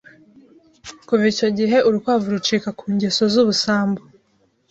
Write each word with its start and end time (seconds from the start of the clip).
Kuva 1.07 1.23
icyo 1.33 1.47
gihe 1.57 1.77
urukwavu 1.87 2.27
rucika 2.35 2.69
ku 2.79 2.85
ngeso 2.93 3.23
z'ubusambo 3.33 4.01